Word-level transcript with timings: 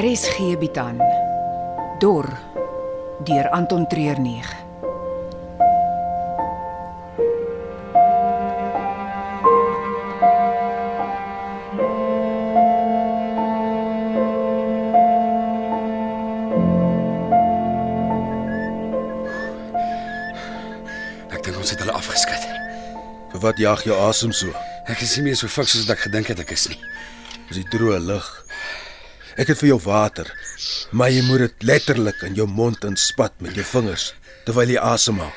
RSG 0.00 0.56
bied 0.56 0.78
aan 0.80 0.96
Dor 1.98 2.24
deur 3.24 3.48
Anton 3.52 3.82
Treurnig. 3.86 4.48
Ek 21.28 21.44
dink 21.44 21.58
ons 21.60 21.68
het 21.68 21.76
hulle 21.76 21.92
afgeskud. 21.92 22.48
Vir 23.34 23.44
wat 23.44 23.60
jag 23.60 23.84
jou 23.84 24.00
asem 24.08 24.32
so? 24.32 24.48
Ek 24.88 25.04
is 25.04 25.18
nie 25.18 25.28
meer 25.28 25.36
so 25.36 25.52
fiks 25.52 25.76
soos 25.76 25.84
wat 25.84 25.98
ek 25.98 26.06
gedink 26.08 26.32
het 26.32 26.40
ek 26.48 26.56
is 26.56 26.70
nie. 26.72 26.80
Dis 27.50 27.60
die 27.60 27.68
droë 27.76 28.00
lug. 28.08 28.38
Ek 29.40 29.48
het 29.48 29.60
vir 29.62 29.70
jou 29.70 29.78
water, 29.80 30.28
maar 30.92 31.08
jy 31.08 31.22
moet 31.24 31.46
dit 31.46 31.62
letterlik 31.70 32.18
in 32.26 32.34
jou 32.36 32.44
mond 32.44 32.82
inspat 32.84 33.32
met 33.40 33.56
jou 33.56 33.64
vingers 33.64 34.10
terwyl 34.44 34.68
jy 34.68 34.80
asemhaal. 34.84 35.32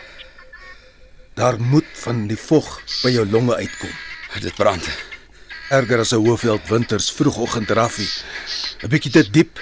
Daar 1.40 1.56
moet 1.60 1.88
van 2.04 2.26
die 2.28 2.38
vog 2.40 2.68
by 3.04 3.14
jou 3.14 3.24
longe 3.30 3.56
uitkom. 3.56 3.94
Dit 4.44 4.58
brand. 4.60 4.84
Erger 5.72 6.00
as 6.00 6.12
'n 6.12 6.26
hoofveld 6.26 6.68
winters 6.68 7.12
vroegoggend 7.12 7.70
raffie. 7.70 8.10
'n 8.84 8.90
Bietjie 8.90 9.12
te 9.12 9.24
diep 9.32 9.60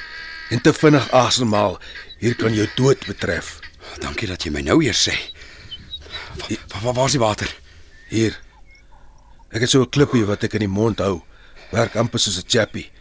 en 0.50 0.62
te 0.62 0.73
vinnig 0.73 1.12
asemhaal, 1.12 1.80
hier 2.17 2.36
kan 2.36 2.53
jou 2.53 2.67
dood 2.76 3.05
betref. 3.05 3.59
Dankie 4.00 4.28
dat 4.28 4.44
jy 4.44 4.52
my 4.52 4.62
nou 4.62 4.84
eers 4.84 5.09
sê. 5.09 5.14
Waar 6.67 6.81
wa, 6.81 6.94
wa, 6.94 7.05
is 7.05 7.12
die 7.12 7.20
water? 7.20 7.55
Hier. 8.09 8.39
Ek 9.52 9.62
het 9.62 9.70
so 9.70 9.81
'n 9.81 9.89
klippie 9.89 10.26
wat 10.26 10.44
ek 10.44 10.53
in 10.53 10.59
die 10.59 10.67
mond 10.67 11.00
hou. 11.00 11.22
Werk 11.72 11.95
amper 11.95 12.20
soos 12.20 12.38
'n 12.38 12.48
chappie. 12.48 12.92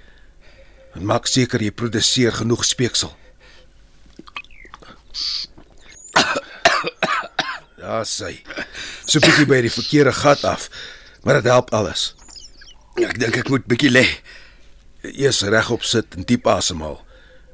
En 0.94 1.05
maak 1.06 1.27
seker 1.27 1.62
jy 1.62 1.70
produseer 1.70 2.33
genoeg 2.33 2.64
speeksel. 2.64 3.12
Ja, 7.80 8.02
sê. 8.05 8.42
So 9.06 9.19
'n 9.19 9.24
bietjie 9.27 9.47
by 9.47 9.60
die 9.60 9.72
verkeerde 9.72 10.12
gat 10.12 10.44
af, 10.44 10.69
maar 11.22 11.34
dit 11.41 11.50
help 11.50 11.72
alles. 11.74 12.14
Ek 13.00 13.19
dink 13.19 13.36
ek 13.36 13.48
moet 13.48 13.66
bietjie 13.66 13.91
lê. 13.91 14.06
Eers 15.02 15.41
regop 15.42 15.82
sit 15.82 16.14
en 16.14 16.22
diep 16.22 16.47
asemhaal. 16.47 17.00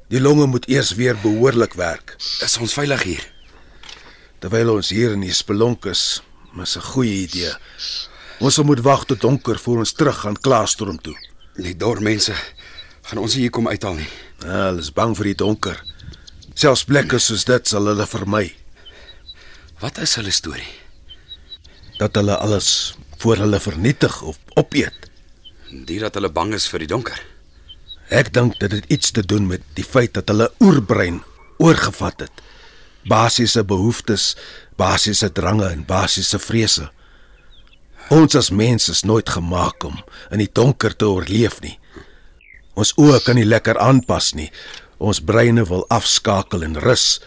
Die 0.08 0.20
longe 0.20 0.46
moet 0.46 0.68
eers 0.68 0.94
weer 0.94 1.16
behoorlik 1.16 1.74
werk. 1.74 2.16
Is 2.40 2.58
ons 2.58 2.74
veilig 2.74 3.02
hier? 3.02 3.24
Terwyl 4.38 4.74
ons 4.74 4.88
hier 4.88 5.12
in 5.12 5.20
die 5.20 5.32
spelonk 5.32 5.86
is, 5.86 6.22
is 6.62 6.76
'n 6.76 6.80
goeie 6.80 7.22
idee. 7.26 7.54
Ons 8.40 8.54
sal 8.54 8.64
moet 8.64 8.80
wag 8.80 9.04
tot 9.04 9.20
donker 9.20 9.58
voor 9.58 9.78
ons 9.78 9.92
terug 9.92 10.18
gaan 10.20 10.36
Klaastorm 10.40 11.00
toe. 11.00 11.16
Die 11.56 11.76
dor 11.76 12.02
mense 12.02 12.34
gaan 13.06 13.22
ons 13.22 13.36
hier 13.38 13.52
kom 13.54 13.68
uithaal 13.70 14.00
nie. 14.00 14.08
Ja, 14.42 14.70
hulle 14.70 14.82
is 14.82 14.90
bang 14.94 15.14
vir 15.18 15.30
die 15.30 15.38
donker. 15.38 15.78
Selfs 16.58 16.86
plekke 16.88 17.20
soos 17.22 17.44
dit 17.46 17.68
sal 17.70 17.86
hulle 17.86 18.06
vermy. 18.10 18.48
Wat 19.82 20.00
is 20.02 20.16
hulle 20.18 20.32
storie? 20.34 20.72
Dat 22.00 22.16
hulle 22.18 22.36
alles 22.36 22.96
voor 23.22 23.44
hulle 23.44 23.60
vernietig 23.62 24.18
of 24.22 24.40
opeet. 24.58 25.10
Die 25.70 26.00
dat 26.02 26.18
hulle 26.18 26.32
bang 26.32 26.54
is 26.56 26.66
vir 26.70 26.82
die 26.82 26.90
donker. 26.90 27.20
Ek 28.10 28.32
dink 28.34 28.58
dit 28.62 28.74
het 28.74 28.90
iets 28.92 29.12
te 29.14 29.22
doen 29.22 29.46
met 29.50 29.62
die 29.78 29.86
feit 29.86 30.14
dat 30.18 30.30
hulle 30.32 30.50
oerbrein 30.62 31.22
oorgevat 31.62 32.26
het. 32.26 32.44
Basiese 33.06 33.62
behoeftes, 33.64 34.34
basiese 34.78 35.30
drange 35.30 35.68
en 35.70 35.86
basiese 35.86 36.40
vrese. 36.42 36.90
Ons 38.10 38.34
as 38.38 38.50
mense 38.50 38.90
is 38.90 39.06
nooit 39.06 39.30
gemaak 39.30 39.84
om 39.86 39.98
in 40.34 40.42
die 40.42 40.50
donker 40.50 40.94
te 40.94 41.06
oorleef 41.06 41.60
nie. 41.62 41.76
Ons 42.76 42.92
oë 43.00 43.22
kan 43.24 43.38
nie 43.38 43.48
lekker 43.48 43.78
aanpas 43.80 44.34
nie. 44.36 44.50
Ons 45.00 45.22
breine 45.24 45.64
wil 45.68 45.86
afskakel 45.92 46.64
en 46.66 46.76
rus. 46.80 47.18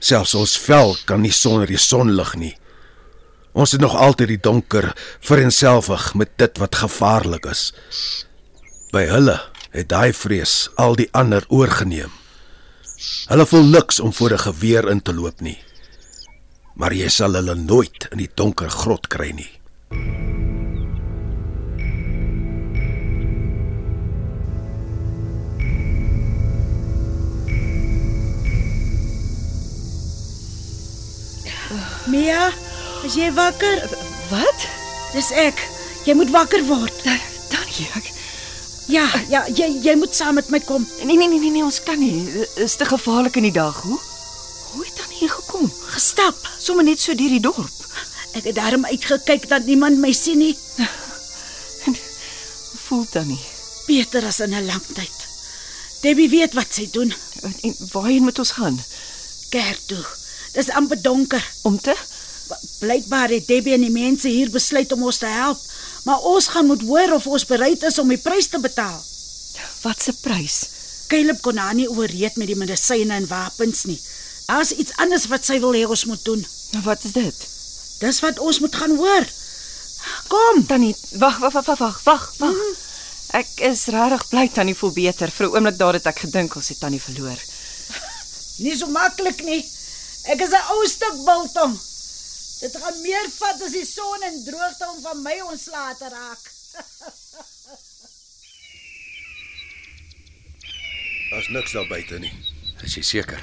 Selfs 0.00 0.36
ons 0.36 0.56
vel 0.60 0.94
kan 1.08 1.24
nie 1.24 1.32
sonder 1.32 1.68
die 1.68 1.80
sonlig 1.80 2.34
nie. 2.36 2.54
Ons 3.52 3.72
het 3.74 3.82
nog 3.82 3.96
altyd 3.96 4.36
die 4.36 4.42
donker 4.44 4.92
verenselwig 5.26 6.12
met 6.14 6.36
dit 6.38 6.60
wat 6.62 6.78
gevaarlik 6.84 7.48
is. 7.50 7.70
By 8.92 9.06
hulle 9.10 9.40
het 9.74 9.90
daai 9.90 10.12
vrees 10.14 10.68
al 10.76 10.96
die 11.00 11.08
ander 11.16 11.44
oorgeneem. 11.48 12.12
Hulle 13.30 13.46
voel 13.46 13.66
niks 13.72 14.00
om 14.00 14.12
voor 14.12 14.32
'n 14.32 14.44
geweer 14.46 14.88
in 14.90 15.02
te 15.02 15.14
loop 15.14 15.40
nie. 15.40 15.58
Maar 16.74 16.92
jy 16.92 17.08
sal 17.08 17.32
hulle 17.34 17.54
nooit 17.54 18.08
in 18.10 18.18
die 18.18 18.30
donker 18.34 18.70
grot 18.70 19.06
kry 19.08 19.30
nie. 19.30 19.50
Mia, 32.10 32.50
is 33.06 33.14
jy 33.14 33.28
wakker? 33.32 33.84
Wat? 34.30 34.64
Dis 35.14 35.30
ek. 35.30 35.60
Jy 36.06 36.16
moet 36.18 36.30
wakker 36.34 36.64
word. 36.66 37.04
Dankie. 37.50 37.86
Ek 37.94 38.10
Ja, 38.90 39.04
ja, 39.30 39.44
jy 39.54 39.68
jy 39.84 39.92
moet 39.94 40.16
saam 40.18 40.34
met 40.34 40.48
my 40.50 40.58
kom. 40.66 40.82
Nee 41.06 41.14
nee 41.14 41.28
nee 41.30 41.38
nee, 41.38 41.52
nee 41.54 41.62
ons 41.62 41.78
kan 41.86 41.98
nie. 42.00 42.26
Is 42.58 42.74
te 42.74 42.88
gevaarlik 42.88 43.36
in 43.38 43.46
die 43.46 43.54
dag. 43.54 43.76
Hoe? 43.86 43.98
Hoe 44.72 44.82
het 44.84 44.96
dan 44.98 45.12
hier 45.14 45.30
gekom? 45.30 45.70
Gestap. 45.94 46.48
Sommige 46.58 46.88
net 46.88 47.04
so 47.04 47.14
deur 47.14 47.36
die 47.36 47.42
dorp. 47.44 47.70
Ek 48.34 48.48
het 48.48 48.58
daarom 48.58 48.86
uitgekyk 48.90 49.46
dat 49.50 49.70
niemand 49.70 50.02
my 50.02 50.10
sien 50.14 50.42
nie. 50.42 50.56
Voel 52.86 53.06
dan 53.14 53.30
nie? 53.30 53.42
Beter 53.86 54.26
as 54.26 54.40
in 54.42 54.54
'n 54.54 54.66
lang 54.66 54.82
tyd. 54.94 55.18
Debbie 56.02 56.30
weet 56.30 56.54
wat 56.58 56.74
sy 56.74 56.88
doen. 56.90 57.14
En, 57.42 57.54
en 57.62 57.76
waarheen 57.92 58.26
moet 58.26 58.38
ons 58.38 58.50
gaan? 58.58 58.82
Kerk 59.50 59.86
toe. 59.86 60.04
Dis 60.52 60.70
amper 60.70 61.00
donker. 61.02 61.44
Om 61.62 61.78
te? 61.80 61.94
Blykbaar 62.80 63.30
het 63.30 63.46
Debbie 63.46 63.76
en 63.76 63.84
die 63.86 63.94
mense 63.94 64.28
hier 64.28 64.50
besluit 64.50 64.92
om 64.92 65.04
ons 65.06 65.18
te 65.22 65.30
help. 65.30 65.60
Maar 66.04 66.26
ons 66.32 66.48
gaan 66.48 66.66
moet 66.66 66.82
hoor 66.82 67.14
of 67.18 67.26
ons 67.26 67.46
bereid 67.46 67.82
is 67.82 67.98
om 67.98 68.08
die 68.08 68.18
prys 68.18 68.48
te 68.48 68.58
betaal. 68.58 68.98
Wat 69.82 70.02
se 70.02 70.12
prys? 70.22 70.58
Caleb 71.10 71.40
kon 71.42 71.58
haar 71.58 71.74
nie 71.74 71.88
oorreed 71.90 72.36
met 72.38 72.50
die 72.50 72.58
medisyne 72.58 73.14
en 73.14 73.26
wapens 73.26 73.84
nie. 73.90 73.98
Daar's 74.46 74.72
iets 74.72 74.94
anders 74.96 75.26
wat 75.30 75.46
sy 75.46 75.60
wil 75.62 75.74
hê 75.76 75.84
ons 75.86 76.04
moet 76.10 76.24
doen. 76.24 76.46
Nou 76.74 76.82
wat 76.86 77.04
is 77.04 77.14
dit? 77.14 77.46
Dis 78.00 78.20
wat 78.24 78.38
ons 78.38 78.60
moet 78.62 78.74
gaan 78.74 78.96
hoor. 78.96 79.26
Kom. 80.30 80.62
Tannie, 80.66 80.94
wag, 81.20 81.38
wag, 81.38 81.52
wag, 81.52 81.66
wag, 81.66 81.80
wag, 81.80 82.00
wag. 82.04 82.30
wag. 82.38 82.88
Ek 83.36 83.60
is 83.62 83.84
regtig 83.94 84.24
bly 84.30 84.48
Tannie 84.50 84.74
voel 84.74 84.90
beter. 84.94 85.30
Vir 85.30 85.46
'n 85.46 85.54
oomblik 85.54 85.78
daar 85.78 85.94
het 85.94 86.06
ek 86.06 86.24
gedink 86.26 86.56
ons 86.56 86.68
het 86.68 86.80
Tannie 86.80 87.02
verloor. 87.02 87.38
Nie 88.62 88.76
so 88.76 88.86
maklik 88.86 89.44
nie. 89.44 89.62
Ek 90.28 90.40
is 90.40 90.52
'n 90.52 90.66
ou 90.72 90.86
stuk 90.86 91.16
biltong. 91.24 91.74
Dit 92.60 92.76
gaan 92.76 93.00
meer 93.00 93.28
vat 93.38 93.62
as 93.62 93.72
die 93.72 93.86
son 93.86 94.22
en 94.22 94.44
droogte 94.44 94.88
om 94.88 95.00
van 95.00 95.22
my 95.22 95.40
ontslae 95.40 95.94
te 95.96 96.08
raak. 96.08 96.42
Daar's 101.30 101.48
niks 101.48 101.72
daar 101.72 101.86
buite 101.86 102.18
nie. 102.18 102.32
Is 102.82 102.94
jy 102.98 103.02
seker? 103.02 103.40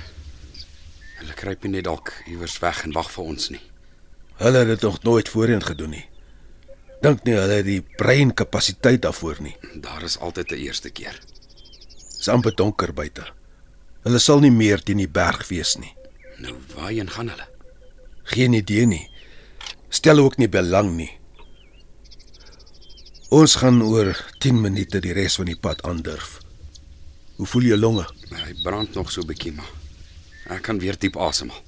Hulle 1.18 1.34
kruip 1.34 1.64
nie 1.64 1.72
net 1.78 1.84
dalk 1.88 2.12
iewers 2.28 2.60
weg 2.60 2.84
en 2.84 2.92
wag 2.94 3.12
vir 3.14 3.24
ons 3.24 3.50
nie. 3.50 3.62
Hulle 4.38 4.58
het 4.60 4.68
dit 4.68 4.82
nog 4.86 5.02
nooit 5.04 5.30
voorheen 5.30 5.64
gedoen 5.64 5.90
nie. 5.96 6.06
Dink 7.02 7.24
nie 7.24 7.34
hulle 7.38 7.62
het 7.62 7.66
die 7.66 7.82
breinkapasiteit 7.98 9.02
daarvoor 9.02 9.42
nie. 9.42 9.56
Daar 9.82 10.04
is 10.04 10.20
altyd 10.20 10.52
'n 10.52 10.62
eerste 10.68 10.90
keer. 10.90 11.20
Dis 12.18 12.28
amper 12.28 12.56
donker 12.56 12.94
buite. 12.94 13.26
Hulle 14.04 14.20
sal 14.20 14.40
nie 14.40 14.52
meer 14.52 14.84
teen 14.84 14.98
die 14.98 15.10
berg 15.10 15.48
wees 15.48 15.76
nie. 15.76 15.97
Nou 16.44 16.56
waarheen 16.76 17.10
gaan 17.10 17.30
hulle? 17.30 17.48
Geen 18.24 18.54
idee 18.54 18.86
nie. 18.86 19.10
Stel 19.90 20.18
ook 20.18 20.38
nie 20.38 20.50
belang 20.50 20.94
nie. 20.96 21.12
Ons 23.30 23.56
gaan 23.56 23.82
oor 23.84 24.14
10 24.40 24.62
minute 24.62 25.00
die 25.04 25.14
res 25.14 25.36
van 25.36 25.50
die 25.50 25.58
pad 25.60 25.82
aandurf. 25.88 26.38
Hoe 27.36 27.48
voel 27.48 27.68
jou 27.72 27.80
longe? 27.80 28.06
Hy 28.32 28.54
brand 28.64 28.94
nog 28.96 29.12
so 29.12 29.26
bietjie 29.26 29.52
maar 29.58 29.74
ek 30.48 30.64
kan 30.68 30.80
weer 30.80 30.96
diep 31.00 31.18
asemhaal. 31.20 31.64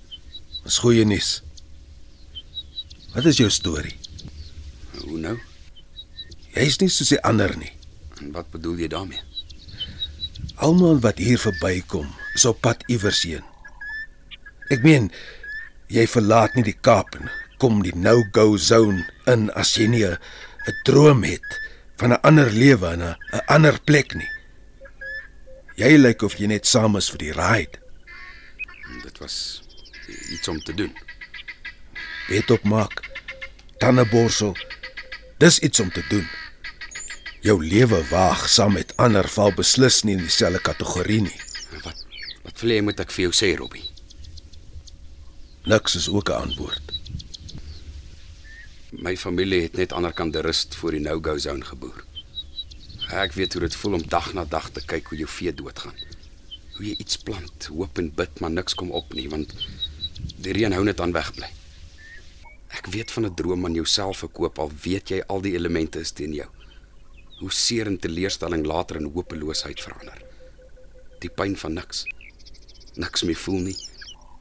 Dis 0.63 0.79
goeie 0.79 1.05
nuus. 1.07 1.39
Wat 3.13 3.25
is 3.25 3.39
jou 3.41 3.49
storie? 3.51 3.95
Hoe 5.01 5.19
nou? 5.19 5.35
Jy's 6.53 6.79
nie 6.81 6.89
soos 6.91 7.11
die 7.11 7.19
ander 7.27 7.55
nie. 7.57 7.71
En 8.19 8.31
wat 8.35 8.49
bedoel 8.53 8.83
jy 8.83 8.89
daarmee? 8.91 9.21
Almal 10.63 10.99
wat 11.03 11.19
hier 11.19 11.39
verbykom, 11.39 12.07
is 12.35 12.45
op 12.47 12.59
pad 12.63 12.83
iewers 12.87 13.23
heen. 13.27 13.45
Ek 14.69 14.83
meen, 14.85 15.09
jy 15.89 16.05
verlaat 16.05 16.53
nie 16.55 16.63
die 16.67 16.77
Kaap 16.77 17.15
en 17.17 17.29
kom 17.59 17.81
die 17.83 17.95
no-go 17.95 18.57
zone 18.57 19.03
in 19.27 19.49
as 19.57 19.73
jy 19.77 19.87
nie 19.87 20.05
'n 20.05 20.17
droom 20.85 21.23
het 21.23 21.49
van 21.97 22.13
'n 22.13 22.21
ander 22.23 22.51
lewe 22.51 22.93
in 22.93 23.03
'n 23.03 23.15
ander 23.47 23.79
plek 23.79 24.13
nie. 24.15 24.29
Jy 25.75 25.97
lyk 25.97 26.21
of 26.21 26.35
jy 26.37 26.47
net 26.47 26.67
saam 26.67 26.95
is 26.95 27.09
vir 27.09 27.17
die 27.17 27.31
ride. 27.31 27.79
Dit 29.03 29.17
was 29.17 29.61
iets 30.31 30.47
om 30.47 30.59
te 30.63 30.73
doen. 30.73 30.93
Bed 32.27 32.51
opmaak, 32.51 33.01
tande 33.79 34.05
borsel. 34.05 34.55
Dis 35.37 35.59
iets 35.59 35.79
om 35.79 35.91
te 35.91 36.03
doen. 36.09 36.27
Jou 37.41 37.65
lewe 37.65 38.03
waag 38.09 38.49
saam 38.49 38.73
met 38.73 38.93
ander 38.97 39.27
val 39.27 39.51
beslis 39.51 40.03
nie 40.03 40.13
in 40.13 40.23
dieselfde 40.23 40.59
kategorie 40.59 41.21
nie. 41.21 41.39
Wat 41.83 42.05
wat 42.43 42.61
wil 42.61 42.69
jy 42.69 42.81
moet 42.81 42.99
ek 42.99 43.11
vir 43.11 43.23
jou 43.23 43.33
sê, 43.33 43.57
Robbie? 43.57 43.88
Niks 45.69 45.95
is 45.95 46.09
ook 46.09 46.29
'n 46.29 46.31
antwoord. 46.31 46.81
My 48.89 49.17
familie 49.17 49.61
het 49.61 49.75
net 49.75 49.93
aanderkant 49.93 50.33
die 50.33 50.41
rust 50.41 50.75
voor 50.75 50.91
die 50.91 50.99
no-go 50.99 51.37
zone 51.37 51.65
geboer. 51.65 52.03
Ek 53.09 53.33
weet 53.33 53.53
hoe 53.53 53.61
dit 53.61 53.75
voel 53.75 53.93
om 53.93 54.07
dag 54.07 54.33
na 54.33 54.45
dag 54.45 54.69
te 54.69 54.85
kyk 54.85 55.07
hoe 55.07 55.17
jou 55.17 55.29
vee 55.29 55.53
doodgaan. 55.53 55.93
Hoe 56.75 56.85
jy 56.85 56.95
iets 56.97 57.17
plant, 57.17 57.65
hoop 57.65 57.97
en 57.97 58.13
bid 58.15 58.39
maar 58.39 58.51
niks 58.51 58.73
kom 58.73 58.91
op 58.91 59.13
nie 59.13 59.29
want 59.29 59.53
die 60.35 60.53
reën 60.53 60.73
hou 60.73 60.83
net 60.83 60.99
aan 60.99 61.11
wegbly. 61.11 61.49
Ek 62.67 62.85
weet 62.85 63.11
van 63.11 63.25
'n 63.25 63.35
droom 63.35 63.65
aan 63.65 63.73
jouself 63.73 64.17
verkoop 64.17 64.59
al 64.59 64.71
weet 64.81 65.09
jy 65.09 65.21
al 65.27 65.41
die 65.41 65.53
elemente 65.53 65.99
is 65.99 66.11
teen 66.11 66.33
jou. 66.33 66.49
Hoe 67.39 67.51
seer 67.51 67.85
en 67.85 67.99
teleurstelling 67.99 68.65
later 68.65 68.95
in 68.95 69.11
hopeloosheid 69.13 69.81
verander. 69.81 70.21
Die 71.19 71.29
pyn 71.29 71.57
van 71.57 71.73
niks. 71.73 72.03
Niks 72.93 73.23
meer 73.23 73.37
voel 73.37 73.59
nie. 73.59 73.88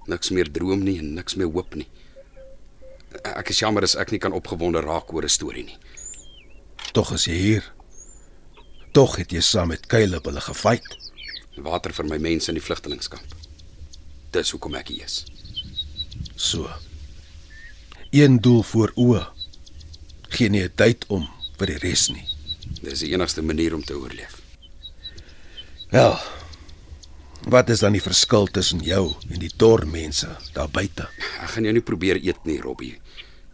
Niks 0.09 0.33
meer 0.33 0.49
droom 0.53 0.85
nie 0.85 0.99
en 1.03 1.15
niks 1.19 1.37
meer 1.37 1.51
hoop 1.53 1.77
nie. 1.77 1.89
Ek 3.25 3.51
is 3.53 3.61
jammer 3.61 3.85
as 3.85 3.97
ek 3.97 4.13
nie 4.13 4.21
kan 4.23 4.37
opgewonde 4.37 4.81
raak 4.85 5.13
oor 5.13 5.25
'n 5.25 5.29
storie 5.29 5.65
nie. 5.65 5.79
Tog 6.93 7.13
is 7.13 7.25
jy 7.25 7.35
hier. 7.35 7.65
Tog 8.93 9.17
het 9.17 9.33
jy 9.33 9.41
saam 9.41 9.69
met 9.69 9.87
Caleb 9.87 10.25
hulle 10.25 10.41
gefight. 10.41 10.97
Water 11.57 11.93
vir 11.93 12.05
my 12.05 12.19
mense 12.19 12.49
in 12.49 12.55
die 12.55 12.65
vlugtelingkamp. 12.65 13.35
Dis 14.33 14.51
hoekom 14.51 14.75
ek 14.75 14.89
hier 14.89 15.05
is. 15.05 15.25
So. 16.37 16.71
Een 18.11 18.41
doel 18.41 18.63
voor 18.63 18.93
oë. 18.97 19.27
Geen 20.29 20.53
nie 20.53 20.69
tyd 20.69 21.05
om 21.09 21.29
vir 21.59 21.67
die 21.67 21.79
res 21.79 22.09
nie. 22.09 22.25
Dis 22.83 23.01
die 23.01 23.13
enigste 23.13 23.43
manier 23.43 23.75
om 23.75 23.85
te 23.85 23.97
oorleef. 23.97 24.41
Wel. 25.91 26.19
Wat 27.47 27.69
is 27.71 27.81
dan 27.81 27.95
die 27.95 28.03
verskil 28.03 28.47
tussen 28.47 28.81
jou 28.83 29.15
en 29.31 29.39
die 29.39 29.53
dorpmense 29.57 30.29
daar 30.53 30.71
buite? 30.71 31.07
Ek 31.43 31.55
gaan 31.55 31.69
jou 31.69 31.75
nie 31.77 31.85
probeer 31.85 32.19
eet 32.19 32.41
nie, 32.45 32.59
Robbie. 32.61 32.99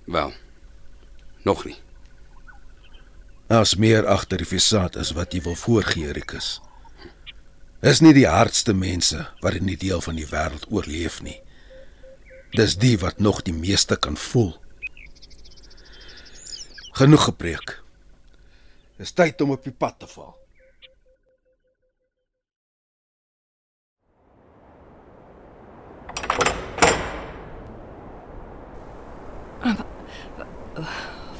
Wel. 0.05 0.33
Nog 1.45 1.65
nie. 1.69 1.77
As 3.53 3.77
meer 3.77 4.07
agter 4.09 4.41
die 4.41 4.49
fasaad 4.49 4.97
is 4.97 5.13
wat 5.13 5.35
jy 5.37 5.43
wil 5.45 5.57
voorgee, 5.59 6.13
Rikus. 6.17 6.61
Is 7.85 8.01
nie 8.01 8.15
die 8.17 8.29
hardste 8.29 8.73
mense 8.73 9.27
wat 9.45 9.59
in 9.59 9.69
die 9.69 9.77
deel 9.77 10.01
van 10.01 10.17
die 10.17 10.29
wêreld 10.31 10.65
oorleef 10.73 11.21
nie. 11.23 11.37
Dis 12.57 12.79
die 12.81 12.97
wat 13.03 13.21
nog 13.21 13.43
die 13.45 13.53
meeste 13.53 13.99
kan 14.01 14.17
voel. 14.17 14.55
Genoeg 16.97 17.29
gepreek. 17.29 17.83
Dis 18.97 19.13
tyd 19.13 19.41
om 19.45 19.53
op 19.53 19.65
die 19.67 19.75
pad 19.75 19.99
te 20.01 20.09
val. 20.09 20.33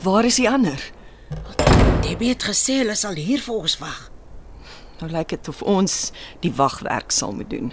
Waar 0.05 0.25
is 0.25 0.37
die 0.37 0.51
ander? 0.51 0.93
Debbie 2.05 2.29
het 2.35 2.45
gesê 2.45 2.83
hulle 2.83 2.93
sal 2.99 3.17
hier 3.17 3.41
vir 3.41 3.55
ons 3.57 3.79
wag. 3.81 4.01
Nou 5.01 5.09
lyk 5.09 5.31
dit 5.33 5.49
of 5.49 5.63
ons 5.65 5.95
die 6.45 6.53
wagwerk 6.53 7.15
sal 7.15 7.33
moet 7.33 7.49
doen. 7.49 7.71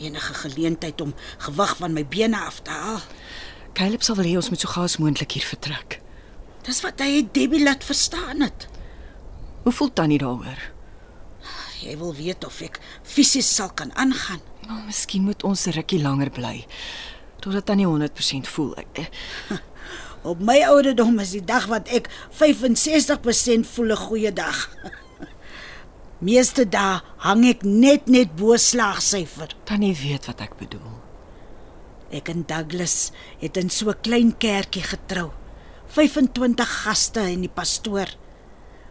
Enige 0.00 0.34
geleentheid 0.40 1.00
om 1.04 1.12
gewig 1.44 1.74
van 1.82 1.92
my 1.92 2.06
bene 2.08 2.40
af 2.40 2.62
te 2.64 2.72
haal. 2.72 3.02
Caleb 3.76 4.04
sal 4.06 4.16
wil 4.16 4.30
hê 4.30 4.38
ons 4.40 4.48
moet 4.48 4.64
so 4.64 4.72
gou 4.72 4.86
as 4.88 4.96
moontlik 5.02 5.36
hier 5.36 5.44
vertrek. 5.44 5.98
Dis 6.64 6.80
wat 6.80 7.04
hy 7.04 7.26
Debbie 7.36 7.60
laat 7.60 7.84
verstaan 7.84 8.40
het. 8.46 8.68
Hoe 9.66 9.72
voel 9.72 9.92
Tannie 9.92 10.20
daaroor? 10.22 10.64
Jy 11.82 11.98
wil 12.00 12.14
weet 12.16 12.46
of 12.48 12.62
ek 12.64 12.80
fisies 13.04 13.52
sal 13.52 13.74
kan 13.76 13.92
aangaan. 14.00 14.40
Nou, 14.64 14.80
miskien 14.86 15.28
moet 15.28 15.44
ons 15.44 15.66
'n 15.66 15.76
rukkie 15.76 16.00
langer 16.00 16.30
bly 16.30 16.64
totdat 17.42 17.66
Tannie 17.66 17.86
100% 17.86 18.48
voel. 18.48 18.76
Ek, 18.78 18.98
eh, 18.98 19.06
Op 20.22 20.38
my 20.38 20.60
ouderdom 20.70 21.18
is 21.18 21.32
die 21.34 21.42
dag 21.42 21.66
wat 21.66 21.88
ek 21.90 22.06
65% 22.38 23.66
voel 23.74 23.90
'n 23.90 24.02
goeie 24.06 24.32
dag. 24.32 24.70
Meeste 26.28 26.62
dae 26.62 27.02
hang 27.26 27.42
ek 27.44 27.66
net 27.66 28.06
net 28.06 28.36
bo 28.38 28.54
slaagsyfer. 28.56 29.50
Tannie 29.66 29.96
weet 29.98 30.26
wat 30.30 30.40
ek 30.40 30.54
bedoel. 30.58 30.94
Ek 32.14 32.28
en 32.30 32.44
Douglas 32.46 33.10
het 33.40 33.56
in 33.56 33.70
so 33.70 33.90
'n 33.90 34.00
klein 34.00 34.36
kerkie 34.38 34.86
getrou. 34.86 35.32
25 35.90 36.70
gaste 36.84 37.20
en 37.20 37.40
die 37.40 37.50
pastoor. 37.50 38.08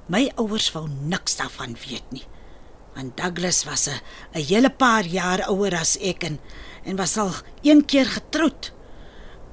My 0.07 0.31
ouers 0.35 0.71
wou 0.75 0.89
niks 0.89 1.37
daarvan 1.39 1.77
weet 1.87 2.11
nie. 2.11 2.27
Want 2.93 3.15
Douglas 3.15 3.63
was 3.63 3.87
'n 3.87 4.01
'n 4.35 4.43
hele 4.43 4.69
paar 4.69 5.05
jaar 5.05 5.47
ouer 5.47 5.79
as 5.79 5.97
ek 5.97 6.23
en 6.23 6.39
en 6.83 6.95
was 6.95 7.17
al 7.17 7.31
een 7.63 7.85
keer 7.85 8.05
getroud. 8.05 8.73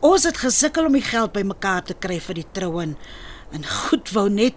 Ons 0.04 0.26
het 0.28 0.38
gesukkel 0.38 0.86
om 0.86 0.94
die 0.94 1.02
geld 1.02 1.32
bymekaar 1.34 1.82
te 1.88 1.94
kry 1.98 2.20
vir 2.22 2.38
die 2.38 2.50
troue 2.54 2.84
en, 2.84 3.64
goed 3.64 4.12
wou 4.14 4.28
net 4.30 4.54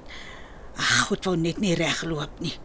ag 0.77 1.07
goed 1.09 1.25
wou 1.27 1.35
net 1.37 1.59
nie 1.61 1.75
regloop 1.77 2.41
nie. 2.43 2.55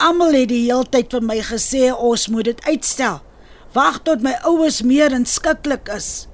Almal 0.00 0.36
het 0.38 0.48
die 0.52 0.64
heeltyd 0.64 1.12
vir 1.12 1.24
my 1.24 1.38
gesê 1.44 1.90
ons 1.92 2.26
moet 2.32 2.48
dit 2.48 2.62
uitstel. 2.66 3.20
Wag 3.76 4.00
tot 4.06 4.24
my 4.24 4.32
ouers 4.48 4.80
meer 4.82 5.12
inskikkelik 5.14 5.90
is. 5.94 6.26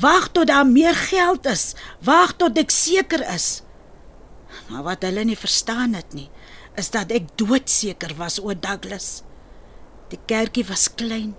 Wag 0.00 0.32
tot 0.34 0.50
daar 0.50 0.66
meer 0.66 0.94
geld 0.94 1.46
is. 1.46 1.72
Wag 2.04 2.34
tot 2.40 2.58
ek 2.60 2.74
seker 2.74 3.22
is. 3.34 3.62
Maar 4.68 4.84
wat 4.90 5.06
hulle 5.06 5.24
nie 5.26 5.38
verstaan 5.38 5.94
het 5.94 6.14
nie, 6.16 6.28
is 6.78 6.90
dat 6.94 7.12
ek 7.14 7.30
doodseker 7.38 8.14
was 8.18 8.40
oor 8.42 8.58
Douglas. 8.58 9.22
Die 10.10 10.20
kerkie 10.30 10.66
was 10.68 10.88
klein, 10.94 11.34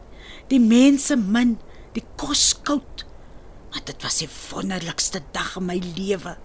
die 0.51 0.59
mense 0.59 1.15
min, 1.19 1.57
die 1.95 2.03
kos 2.19 2.53
koud. 2.65 3.04
Maar 3.75 3.83
dit 3.83 4.03
was 4.07 4.21
die 4.23 4.29
wonderlikste 4.53 5.19
dag 5.35 5.57
in 5.59 5.65
my 5.67 5.75
lewe. 5.97 6.37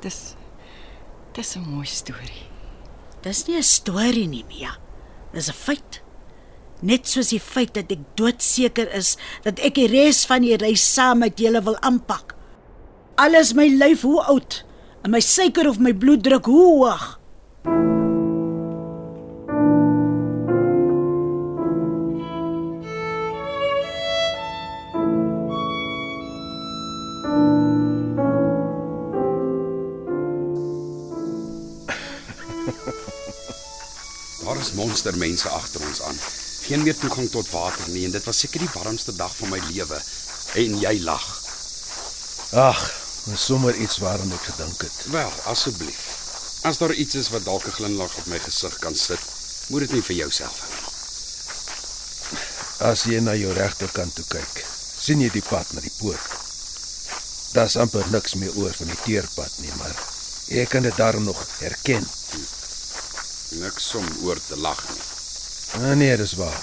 Dis 0.00 0.34
dis 1.36 1.54
'n 1.56 1.68
mooi 1.68 1.86
storie. 1.86 2.48
Dis 3.20 3.44
nie 3.46 3.56
'n 3.56 3.62
storie 3.62 4.26
nie, 4.26 4.44
Mia. 4.48 4.78
Dis 5.32 5.48
'n 5.48 5.52
feit. 5.52 6.00
Net 6.80 7.08
soos 7.08 7.28
die 7.28 7.40
feit 7.40 7.74
dat 7.74 7.90
ek 7.90 7.98
doodseker 8.14 8.92
is 8.94 9.16
dat 9.42 9.58
ek 9.58 9.74
die 9.74 9.86
res 9.86 10.24
van 10.26 10.40
die 10.42 10.56
reis 10.56 10.94
saam 10.94 11.18
met 11.18 11.38
julle 11.38 11.62
wil 11.62 11.78
aanpak. 11.80 12.34
Alles 13.14 13.52
my 13.52 13.68
lyf 13.68 14.02
hoe 14.02 14.22
oud 14.22 14.64
en 15.02 15.10
my 15.10 15.20
suiker 15.20 15.68
of 15.68 15.78
my 15.78 15.92
bloeddruk 15.92 16.44
hoe 16.44 16.86
hoog. 16.86 17.20
Is 34.62 34.72
monstermense 34.78 35.48
agter 35.48 35.82
ons 35.82 36.02
aan. 36.06 36.18
Geen 36.62 36.84
meer 36.86 36.94
toegang 36.94 37.26
tot 37.30 37.48
water 37.50 37.88
nie 37.90 38.04
en 38.06 38.12
dit 38.14 38.26
was 38.28 38.42
seker 38.44 38.62
die 38.62 38.70
warmste 38.76 39.10
dag 39.18 39.32
van 39.34 39.50
my 39.50 39.58
lewe. 39.72 39.98
En 40.60 40.76
jy 40.78 40.92
lag. 41.02 41.24
Ag, 42.62 42.82
dis 43.26 43.46
sommer 43.48 43.74
iets 43.74 43.98
waaraan 44.04 44.30
ek 44.36 44.44
gedink 44.52 44.84
het. 44.86 45.00
Wel, 45.10 45.32
asseblief. 45.50 46.04
As 46.68 46.78
daar 46.78 46.94
iets 46.94 47.18
is 47.18 47.32
wat 47.34 47.44
dalk 47.48 47.66
'n 47.66 47.74
glimlag 47.80 48.14
op 48.22 48.26
my 48.30 48.38
gesig 48.38 48.78
kan 48.78 48.94
sit, 48.94 49.18
moet 49.66 49.80
dit 49.80 49.92
nie 49.92 50.02
vir 50.02 50.16
jouself 50.16 50.60
hou 50.60 50.70
nie. 50.70 50.86
As 52.92 53.02
jy 53.02 53.20
na 53.20 53.34
jou 53.34 53.52
regterkant 53.52 54.14
toe 54.14 54.24
kyk, 54.28 54.64
sien 54.98 55.20
jy 55.20 55.30
die 55.30 55.48
pad 55.50 55.72
na 55.72 55.80
die 55.80 55.96
poort. 55.98 56.30
Daar's 57.52 57.76
amper 57.76 58.06
niks 58.10 58.34
meer 58.34 58.54
oor 58.56 58.72
van 58.72 58.86
die 58.86 59.02
teerpad 59.04 59.52
nie, 59.58 59.74
maar 59.76 59.96
jy 60.46 60.66
kan 60.66 60.82
dit 60.82 60.96
daar 60.96 61.20
nog 61.20 61.46
herken. 61.58 62.06
Niks 63.60 63.94
om 63.94 64.06
oor 64.22 64.40
te 64.46 64.56
lag 64.56 64.80
nie. 64.88 65.02
Ah, 65.80 65.96
nee, 65.96 66.16
dis 66.16 66.32
waar. 66.40 66.62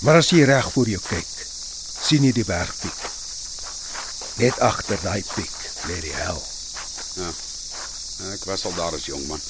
Maar 0.00 0.22
as 0.22 0.30
jy 0.32 0.44
reg 0.48 0.72
voor 0.72 0.88
jou 0.88 1.00
kyk, 1.04 1.30
sien 2.00 2.24
jy 2.24 2.32
die 2.32 2.46
bergpiek. 2.46 3.06
Net 4.40 4.58
agter 4.64 4.98
daai 5.02 5.22
piek 5.34 5.56
lê 5.88 5.98
die 6.00 6.14
hel. 6.16 6.40
Ek 8.30 8.44
was 8.48 8.64
al 8.64 8.74
daar 8.78 8.96
as 8.96 9.06
jong 9.08 9.26
man. 9.28 9.42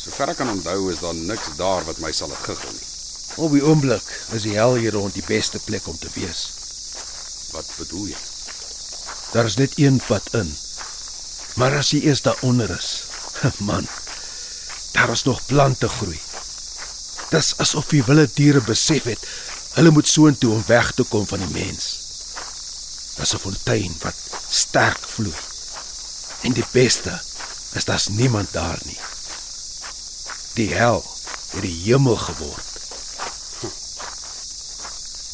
Sover 0.00 0.32
ek 0.32 0.40
kan 0.40 0.52
onthou 0.52 0.90
is 0.92 1.00
daar 1.02 1.16
niks 1.16 1.52
daar 1.58 1.84
wat 1.88 2.00
my 2.04 2.12
sal 2.12 2.32
giggel 2.44 2.72
nie. 2.72 2.88
Op 3.40 3.52
die 3.54 3.64
oomblik 3.64 4.06
is 4.36 4.44
die 4.48 4.56
hel 4.56 4.76
hier 4.80 4.96
rond 4.96 5.14
die 5.16 5.24
beste 5.26 5.60
plek 5.64 5.86
om 5.88 5.98
te 5.98 6.10
wees. 6.16 6.48
Wat 7.54 7.68
bedoel 7.78 8.10
jy? 8.12 8.20
Daar 9.32 9.46
is 9.48 9.56
net 9.60 9.78
een 9.78 10.00
pad 10.06 10.26
in. 10.34 10.50
Maar 11.60 11.78
as 11.80 11.92
jy 11.94 12.02
eers 12.08 12.22
daaronder 12.26 12.72
is, 12.76 12.90
man, 13.68 13.88
daar 15.00 15.10
is 15.10 15.22
nog 15.22 15.46
plante 15.46 15.88
groei. 15.88 16.20
Dis 17.30 17.54
asof 17.56 17.86
die 17.88 18.02
wilde 18.04 18.28
diere 18.34 18.60
besef 18.60 19.06
het 19.08 19.22
hulle 19.78 19.90
moet 19.96 20.08
soontoe 20.08 20.50
om 20.52 20.64
weg 20.66 20.90
te 20.92 21.04
kom 21.08 21.24
van 21.26 21.40
die 21.40 21.52
mens. 21.54 21.86
Dis 23.16 23.32
'n 23.34 23.40
fontein 23.40 23.96
wat 24.02 24.14
sterk 24.48 25.08
vloei. 25.14 25.40
En 26.42 26.52
die 26.52 26.66
beste 26.72 27.20
is 27.72 27.84
daar's 27.84 28.08
niemand 28.08 28.52
daar 28.52 28.80
nie. 28.84 28.98
Die 30.54 30.74
hel 30.74 31.04
het 31.50 31.62
die 31.62 31.82
hemel 31.84 32.16
geword 32.16 32.68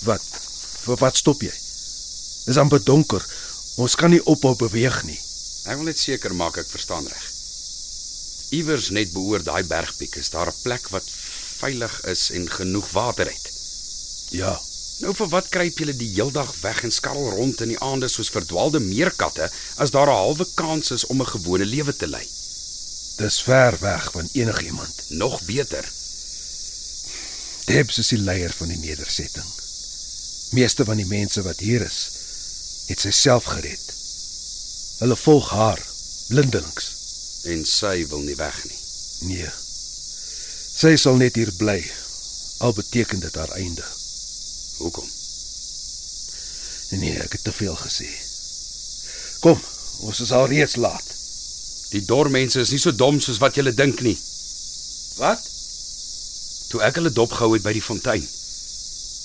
Wat? 0.01 0.23
Vir 0.85 0.97
wat 0.97 1.17
stop 1.17 1.43
jy? 1.43 1.55
Dis 2.47 2.57
amper 2.57 2.85
donker. 2.85 3.27
Ons 3.77 3.95
kan 3.95 4.11
nie 4.11 4.25
ophou 4.25 4.55
beweeg 4.57 5.03
nie. 5.03 5.21
Ek 5.65 5.77
wil 5.77 5.85
net 5.85 5.99
seker 5.99 6.35
maak 6.35 6.57
ek 6.57 6.71
verstaan 6.71 7.07
reg. 7.07 7.36
Iewers 8.51 8.91
net 8.91 9.13
behoor 9.13 9.43
daai 9.43 9.65
bergpiek 9.65 10.17
is 10.17 10.31
daar 10.31 10.49
'n 10.49 10.63
plek 10.63 10.89
wat 10.89 11.11
veilig 11.59 12.05
is 12.05 12.31
en 12.31 12.51
genoeg 12.51 12.91
water 12.91 13.27
het. 13.27 13.53
Ja, 14.31 14.61
Nou 14.99 15.15
vir 15.15 15.29
wat 15.29 15.49
kruip 15.49 15.79
julle 15.79 15.97
die 15.97 16.15
heeldag 16.15 16.55
weg 16.61 16.83
en 16.83 16.91
skarrel 16.91 17.31
rond 17.31 17.61
in 17.61 17.69
die 17.69 17.81
aande 17.85 18.09
soos 18.09 18.31
verdwaalde 18.33 18.81
meerkatte 18.81 19.51
as 19.77 19.91
daar 19.91 20.09
'n 20.09 20.17
halwe 20.17 20.47
kans 20.55 20.91
is 20.91 21.07
om 21.07 21.21
'n 21.21 21.27
gewone 21.27 21.65
lewe 21.65 21.97
te 21.97 22.07
lei? 22.07 22.27
dis 23.17 23.43
ver 23.43 23.79
weg 23.81 24.11
van 24.13 24.29
enigiemand. 24.33 25.03
Nog 25.09 25.43
beter. 25.43 25.93
Debs 27.65 27.99
is 27.99 28.09
die 28.09 28.19
leier 28.19 28.53
van 28.53 28.69
die 28.69 28.79
nedersetting. 28.79 29.47
Meeste 30.51 30.85
van 30.85 30.97
die 30.97 31.07
mense 31.07 31.43
wat 31.43 31.59
hier 31.59 31.83
is, 31.83 31.99
het 32.87 33.01
sy 33.01 33.11
self 33.11 33.49
gered. 33.51 33.87
Hulle 35.01 35.17
volg 35.17 35.49
haar 35.51 35.83
blindelings. 36.29 36.93
En 37.47 37.65
sy 37.65 38.07
wil 38.11 38.25
nie 38.27 38.37
weg 38.37 38.57
nie. 38.67 38.79
Nee. 39.31 39.51
Sy 40.77 40.97
sal 41.01 41.17
net 41.21 41.39
hier 41.39 41.53
bly. 41.57 41.79
Al 42.59 42.73
beteken 42.75 43.21
dit 43.21 43.35
haar 43.35 43.53
einde. 43.61 43.85
Hoekom? 44.79 45.09
Nee, 46.97 47.19
ek 47.23 47.39
het 47.39 47.45
te 47.45 47.53
veel 47.53 47.77
gesê. 47.81 48.09
Kom, 49.45 49.61
ons 50.07 50.21
is 50.21 50.33
al 50.33 50.49
reeds 50.51 50.77
laat. 50.81 51.15
Die 51.93 52.03
dormense 52.05 52.61
is 52.61 52.73
nie 52.75 52.83
so 52.83 52.93
dom 52.93 53.21
soos 53.23 53.39
wat 53.43 53.59
julle 53.59 53.75
dink 53.75 54.03
nie. 54.03 54.17
Wat? 55.21 55.43
Toe 56.71 56.83
ek 56.83 56.99
hulle 56.99 57.15
dopgehou 57.15 57.53
het 57.55 57.65
by 57.65 57.73
die 57.77 57.85
fontein, 57.85 58.27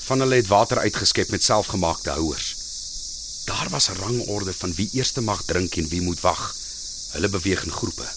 van 0.05 0.21
hulle 0.23 0.41
het 0.41 0.49
water 0.51 0.81
uitgeskep 0.85 1.31
met 1.33 1.43
selfgemaakte 1.43 2.13
houers. 2.17 2.55
Daar 3.49 3.69
was 3.69 3.89
'n 3.89 3.97
rangorde 3.97 4.53
van 4.53 4.73
wie 4.73 4.89
eerste 4.93 5.21
mag 5.21 5.43
drink 5.45 5.75
en 5.75 5.87
wie 5.87 6.01
moet 6.01 6.21
wag. 6.21 6.55
Hulle 7.11 7.29
beweeg 7.29 7.63
in 7.63 7.71
groepe. 7.71 8.07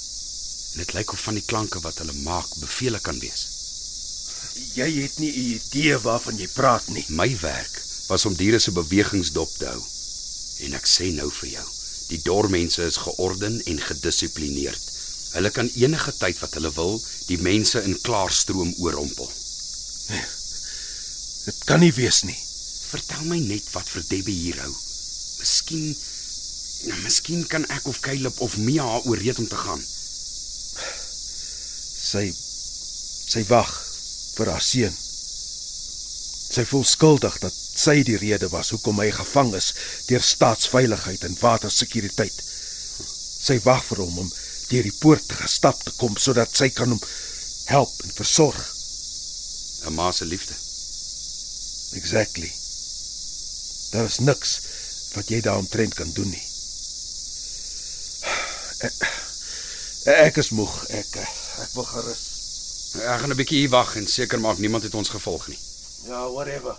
En 0.75 0.83
dit 0.83 0.93
lyk 0.93 1.13
of 1.13 1.21
van 1.27 1.39
die 1.39 1.47
klanke 1.47 1.81
wat 1.81 1.99
hulle 2.03 2.15
maak 2.27 2.55
bevele 2.63 3.01
kan 3.01 3.19
wees. 3.23 3.47
Jy 4.75 4.89
het 5.03 5.19
nie 5.19 5.33
'n 5.33 5.51
idee 5.59 5.99
waarvan 5.99 6.39
jy 6.39 6.49
praat 6.49 6.87
nie. 6.89 7.05
My 7.09 7.31
werk 7.41 7.83
was 8.09 8.25
om 8.25 8.35
diere 8.35 8.59
se 8.59 8.71
bewegings 8.71 9.33
dop 9.33 9.51
te 9.59 9.67
hou. 9.67 9.83
En 10.67 10.75
ek 10.75 10.87
sê 10.87 11.13
nou 11.13 11.31
vir 11.31 11.49
jou, 11.49 11.69
die 12.09 12.23
dormense 12.23 12.83
is 12.83 12.97
georden 12.97 13.61
en 13.65 13.81
gedissiplineerd. 13.81 14.83
Hulle 15.35 15.51
kan 15.51 15.71
enige 15.75 16.13
tyd 16.19 16.39
wat 16.39 16.55
hulle 16.55 16.73
wil 16.73 17.03
die 17.27 17.39
mense 17.39 17.83
in 17.83 18.01
klaarstroom 18.01 18.75
oorrompel. 18.79 19.33
Dit 21.45 21.65
kan 21.65 21.81
nie 21.81 21.93
wees 21.93 22.23
nie. 22.23 22.39
Vertel 22.91 23.25
my 23.29 23.39
net 23.39 23.67
wat 23.73 23.89
vir 23.89 24.05
Debbie 24.09 24.37
hier 24.37 24.61
hou. 24.63 24.71
Miskien 25.41 25.97
ja, 26.87 26.97
miskien 27.03 27.47
kan 27.49 27.65
ek 27.73 27.87
of 27.89 28.01
Caleb 28.05 28.41
of 28.45 28.57
Mia 28.57 28.87
ooreed 29.05 29.39
om 29.39 29.49
te 29.49 29.57
gaan. 29.57 29.83
Sy 32.05 32.29
sy 33.35 33.43
wag 33.49 33.71
vir 34.37 34.51
haar 34.53 34.63
seun. 34.63 34.95
Sy 36.55 36.63
voel 36.71 36.85
skuldig 36.87 37.39
dat 37.43 37.55
sy 37.55 37.97
die 38.07 38.19
rede 38.21 38.51
was 38.53 38.71
hoekom 38.75 39.01
hy 39.03 39.09
gevang 39.15 39.55
is 39.59 39.73
deur 40.09 40.23
staatsveiligheid 40.23 41.25
en 41.27 41.39
watersekuriteit. 41.41 42.37
Sy 43.45 43.59
wag 43.65 43.83
vir 43.89 44.05
hom 44.05 44.21
om 44.27 44.31
deur 44.71 44.87
die 44.87 44.99
poort 45.01 45.35
gestap 45.41 45.83
te 45.85 45.93
kom 45.99 46.15
sodat 46.21 46.55
sy 46.55 46.71
kan 46.77 46.95
hom 46.95 47.03
help 47.73 48.05
en 48.05 48.15
versorg. 48.21 48.63
'n 49.85 49.95
Ma 49.95 50.13
se 50.13 50.25
liefde. 50.25 50.55
Exactly. 51.99 52.53
Daar 53.91 54.05
is 54.05 54.19
niks 54.19 54.61
wat 55.15 55.29
jy 55.29 55.41
daaromtrent 55.41 55.95
kan 55.95 56.11
doen 56.13 56.31
nie. 56.31 56.44
Ek, 58.85 58.95
ek 60.29 60.41
is 60.43 60.51
moeg. 60.53 60.73
Ek 60.93 61.17
ek 61.21 61.71
wil 61.77 61.87
gerus. 61.89 62.25
Ek 63.01 63.21
gaan 63.21 63.33
'n 63.33 63.39
bietjie 63.39 63.61
hier 63.65 63.73
wag 63.73 63.97
en 63.97 64.07
seker 64.07 64.41
maak 64.41 64.59
niemand 64.59 64.83
het 64.83 64.95
ons 64.95 65.09
gevolg 65.09 65.49
nie. 65.49 65.59
Ja, 66.07 66.29
whatever. 66.31 66.77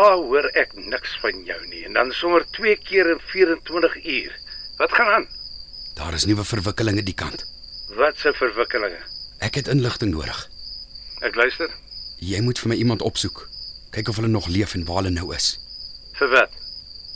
Dae 0.00 0.16
hoor 0.16 0.46
ek 0.56 0.70
niks 0.80 1.12
van 1.20 1.42
jou 1.44 1.58
nie 1.68 1.82
en 1.84 1.92
dan 1.98 2.12
sommer 2.16 2.44
twee 2.56 2.76
keer 2.80 3.10
in 3.12 3.18
24 3.32 3.98
uur. 4.04 4.36
Wat 4.78 4.92
gaan 4.96 5.10
aan? 5.16 5.26
Daar 5.98 6.14
is 6.16 6.24
nuwe 6.24 6.44
verwikkelinge 6.48 7.02
die 7.04 7.14
kant. 7.14 7.44
Wat 7.98 8.16
se 8.22 8.32
verwikkelinge? 8.38 9.02
Ek 9.44 9.58
het 9.60 9.68
inligting 9.68 10.14
nodig. 10.14 10.38
Ek 11.20 11.36
luister. 11.36 11.68
Jy 12.24 12.40
moet 12.46 12.58
vir 12.62 12.72
my 12.72 12.78
iemand 12.80 13.04
opsoek. 13.04 13.42
Kyk 13.92 14.08
of 14.08 14.16
hulle 14.20 14.30
nog 14.32 14.48
leef 14.48 14.72
en 14.78 14.86
waar 14.88 15.02
hulle 15.02 15.12
nou 15.12 15.34
is. 15.36 15.50
Vir 16.16 16.32
wat? 16.32 16.56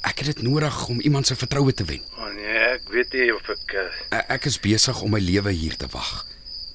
Ek 0.05 0.21
het 0.21 0.35
dit 0.35 0.43
nodig 0.45 0.77
om 0.93 1.01
iemand 1.01 1.27
se 1.31 1.37
vertroue 1.41 1.73
te 1.73 1.87
wen. 1.89 2.03
O 2.19 2.27
oh 2.27 2.33
nee, 2.37 2.59
ek 2.75 2.89
weet 2.93 3.13
nie 3.17 3.31
of 3.33 3.49
ek 3.49 3.77
uh, 3.81 3.87
E- 4.19 4.27
Ek 4.37 4.45
is 4.51 4.61
besig 4.61 5.01
om 5.01 5.15
my 5.17 5.21
lewe 5.25 5.55
hier 5.57 5.77
te 5.81 5.89
wag. 5.95 6.27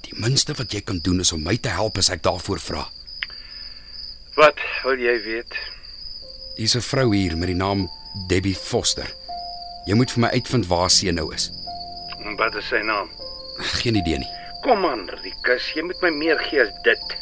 Die 0.07 0.17
minste 0.17 0.55
wat 0.57 0.73
jy 0.73 0.81
kan 0.81 1.03
doen 1.05 1.21
is 1.21 1.35
om 1.37 1.43
my 1.45 1.57
te 1.61 1.69
help 1.69 2.01
as 2.01 2.09
ek 2.09 2.23
daarvoor 2.25 2.63
vra. 2.65 2.87
Wat 4.39 4.57
wil 4.87 4.97
jy 5.03 5.19
weet? 5.27 5.53
Hier's 6.59 6.75
'n 6.75 6.81
vrou 6.81 7.15
hier 7.15 7.37
met 7.37 7.47
die 7.47 7.55
naam 7.55 7.89
Debbie 8.27 8.55
Foster. 8.55 9.07
Jy 9.85 9.95
moet 9.95 10.11
vir 10.11 10.19
my 10.19 10.29
uitvind 10.29 10.65
waar 10.67 10.89
sy 10.89 11.09
nou 11.09 11.33
is. 11.33 11.51
En 12.25 12.35
Wat 12.35 12.55
is 12.55 12.67
sy 12.67 12.81
naam? 12.83 13.07
Geen 13.79 13.95
idee 13.95 14.17
nie. 14.17 14.27
Kom 14.61 14.85
aan, 14.85 15.09
Rikus, 15.23 15.71
jy 15.73 15.83
moet 15.83 16.01
my 16.01 16.09
meer 16.09 16.39
gee 16.39 16.61
as 16.61 16.73
dit. 16.83 17.15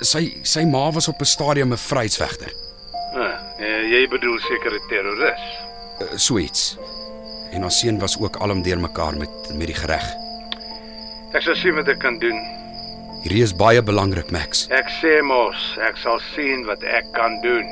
Sy 0.00 0.38
sy 0.42 0.64
ma 0.64 0.92
was 0.92 1.08
op 1.08 1.20
'n 1.20 1.24
stadium 1.24 1.72
'n 1.72 1.76
vryheidsvegter. 1.76 2.52
Ah, 3.14 3.34
eh, 3.58 3.82
jy 3.90 4.08
bedoel 4.08 4.38
seker 4.38 4.72
'n 4.74 4.88
terroris. 4.88 5.42
Uh, 6.00 6.16
so 6.16 6.38
iets. 6.38 6.78
En 7.50 7.60
haar 7.62 7.70
seun 7.70 7.98
was 7.98 8.18
ook 8.18 8.36
alom 8.36 8.62
deurmekaar 8.62 9.16
met 9.16 9.54
met 9.54 9.66
die 9.66 9.76
gereg. 9.76 10.14
Ek 11.32 11.42
sal 11.42 11.54
sien 11.54 11.74
wat 11.74 11.88
ek 11.88 11.98
kan 11.98 12.18
doen. 12.18 12.38
Hierdie 13.22 13.42
is 13.42 13.54
baie 13.54 13.82
belangrik, 13.82 14.30
Max. 14.30 14.66
Ek 14.70 14.88
sê 15.02 15.22
mos, 15.22 15.78
ek 15.80 15.96
sal 15.96 16.20
sien 16.34 16.64
wat 16.64 16.82
ek 16.82 17.12
kan 17.12 17.40
doen. 17.40 17.66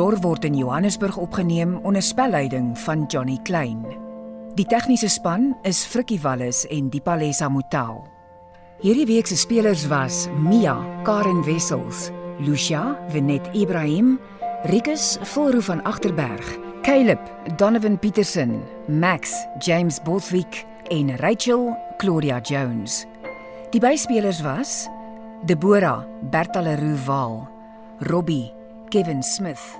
Dor 0.00 0.16
word 0.24 0.46
in 0.48 0.54
Johannesburg 0.56 1.18
opgeneem 1.20 1.74
onder 1.84 2.00
spelleiding 2.02 2.78
van 2.78 3.04
Johnny 3.12 3.38
Klein. 3.42 3.82
Die 4.56 4.64
tegniese 4.64 5.10
span 5.12 5.50
is 5.68 5.82
Frikkie 5.84 6.16
Wallis 6.22 6.62
en 6.72 6.86
Dipalesa 6.88 7.50
Motelo. 7.52 8.06
Hierdie 8.80 9.04
week 9.04 9.28
se 9.28 9.36
spelers 9.36 9.82
was 9.92 10.22
Mia, 10.40 10.78
Karen 11.04 11.42
Wessels, 11.44 12.08
Lucia, 12.38 12.96
Venet 13.12 13.50
Ibrahim, 13.52 14.14
Rikus 14.72 15.18
Volroo 15.34 15.60
van 15.60 15.84
Agterberg, 15.84 16.48
Caleb, 16.80 17.20
Donovan 17.58 17.98
Petersen, 17.98 18.62
Max, 18.88 19.34
James 19.58 20.00
Bothwick 20.00 20.64
en 20.88 21.12
Rachel 21.18 21.76
Claudia 21.98 22.40
Jones. 22.40 23.04
Die 23.70 23.80
byspelers 23.80 24.40
was 24.40 24.88
Deborah, 25.44 26.06
Bertha 26.30 26.64
Leroux 26.64 27.04
Waal, 27.04 27.44
Robbie, 28.08 28.48
Kevin 28.88 29.22
Smith, 29.22 29.76